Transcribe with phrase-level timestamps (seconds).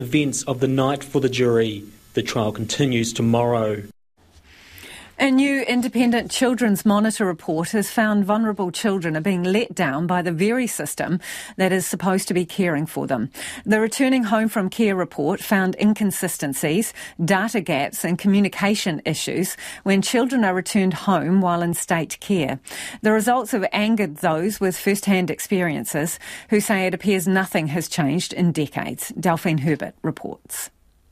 [0.00, 1.84] Events of the night for the jury.
[2.14, 3.82] The trial continues tomorrow.
[5.22, 10.22] A new independent Children's Monitor report has found vulnerable children are being let down by
[10.22, 11.20] the very system
[11.58, 13.30] that is supposed to be caring for them.
[13.66, 20.42] The Returning Home from Care report found inconsistencies, data gaps, and communication issues when children
[20.42, 22.58] are returned home while in state care.
[23.02, 26.18] The results have angered those with first hand experiences
[26.48, 29.12] who say it appears nothing has changed in decades.
[29.20, 30.70] Delphine Herbert reports.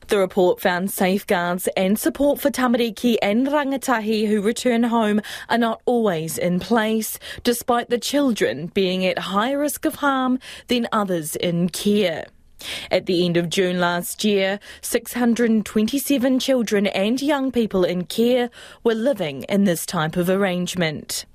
[0.09, 5.83] The report found safeguards and support for tamariki and rangatahi who return home are not
[5.85, 11.69] always in place, despite the children being at higher risk of harm than others in
[11.69, 12.25] care.
[12.89, 18.49] At the end of June last year, 627 children and young people in care
[18.83, 21.27] were living in this type of arrangement.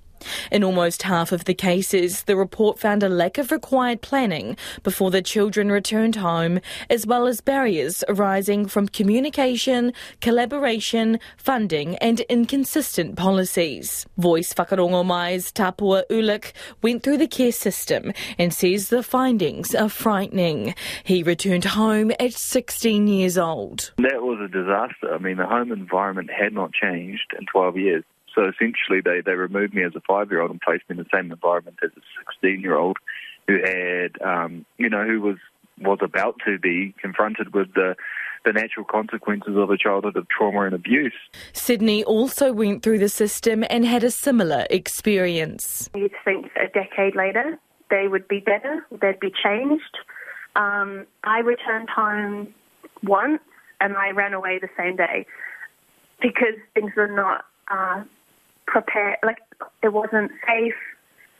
[0.50, 5.10] In almost half of the cases, the report found a lack of required planning before
[5.10, 6.60] the children returned home,
[6.90, 14.06] as well as barriers arising from communication, collaboration, funding, and inconsistent policies.
[14.18, 19.88] VOYCE Whakarongo Mai's Tupua Urlich went through the care system and says the findings are
[19.88, 20.74] frightening.
[21.04, 23.92] He returned home at 16 years old.
[23.98, 25.12] That was a disaster.
[25.14, 28.04] I mean, the home environment had not changed in 12 years.
[28.34, 30.98] So essentially, they, they removed me as a five year old and placed me in
[30.98, 32.00] the same environment as a
[32.40, 32.98] 16 year old
[33.46, 35.36] who had, um, you know, who was
[35.80, 37.96] was about to be confronted with the
[38.44, 41.14] the natural consequences of a childhood of trauma and abuse.
[41.54, 45.88] Sydney also went through the system and had a similar experience.
[45.94, 47.58] You'd think a decade later
[47.90, 49.98] they would be better, they'd be changed.
[50.56, 52.54] Um, I returned home
[53.02, 53.40] once
[53.80, 55.26] and I ran away the same day
[56.20, 58.04] because things were not uh,
[58.74, 59.38] prepared, like
[59.84, 60.74] it wasn't safe,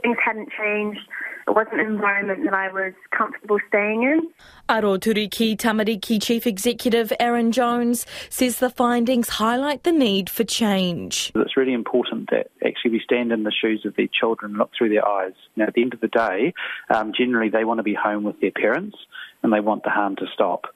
[0.02, 1.00] things hadn't changed.
[1.48, 4.30] It wasn't an environment that I was comfortable staying in.
[4.68, 11.32] Aroturuki Tamariki Chief Executive Arran Jones says the findings highlight the need for change.
[11.34, 14.70] It's really important that actually we stand in the shoes of their children and look
[14.78, 15.34] through their eyes.
[15.56, 16.54] Now, at the end of the day,
[16.88, 18.96] um, generally they want to be home with their parents
[19.42, 20.66] and they want the harm to stop.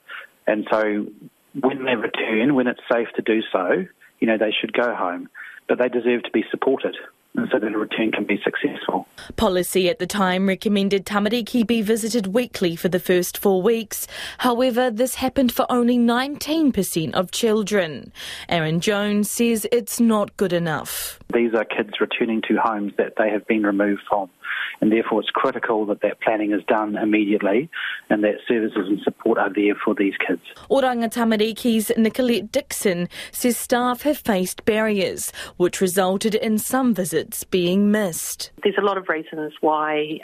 [0.45, 1.07] And so
[1.59, 3.85] when they return, when it's safe to do so,
[4.19, 5.29] you know, they should go home
[5.69, 6.97] but they deserve to be supported
[7.51, 9.07] so that a return can be successful.
[9.35, 14.07] Policy at the time recommended Tamariki be visited weekly for the first four weeks.
[14.39, 18.11] However, this happened for only 19% of children.
[18.49, 21.19] Arran Jones says it's not good enough.
[21.33, 24.29] These are kids returning to homes that they have been removed from
[24.81, 27.69] and therefore it's critical that that planning is done immediately
[28.09, 30.41] and that services and support are there for these kids.
[30.69, 37.91] Oranga Tamariki's Nicolette Dixon says staff have faced barriers, which resulted in some visits being
[37.91, 38.51] missed.
[38.63, 40.19] There's a lot of reasons why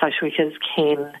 [0.00, 1.12] social workers can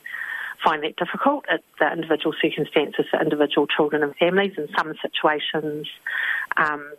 [0.64, 4.52] find that difficult at the individual circumstances for individual children and families.
[4.56, 5.86] In some situations,
[6.56, 6.92] um,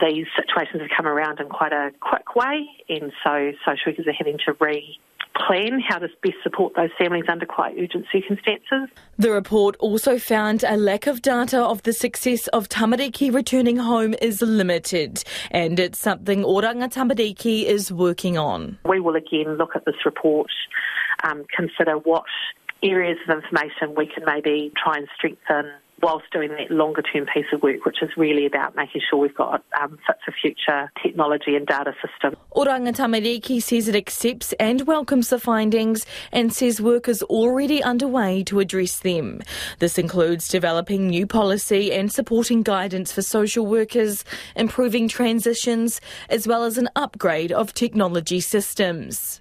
[0.00, 4.12] these situations have come around in quite a quick way, and so social workers are
[4.12, 4.98] having to re
[5.46, 8.88] plan how to best support those families under quite urgent circumstances.
[9.18, 14.14] The report also found a lack of data of the success of tamariki returning home
[14.20, 18.78] is limited, and it's something Oranga Tamariki is working on.
[18.84, 20.50] We will again look at this report,
[21.24, 22.24] um, consider what
[22.82, 25.72] areas of information we can maybe try and strengthen
[26.02, 29.34] whilst doing that longer term piece of work, which is really about making sure we've
[29.34, 32.38] got um, fit for future technology and data system.
[32.54, 38.42] Oranga Tamariki says it accepts and welcomes the findings and says work is already underway
[38.44, 39.40] to address them.
[39.78, 44.24] This includes developing new policy and supporting guidance for social workers,
[44.56, 49.40] improving transitions, as well as an upgrade of technology systems.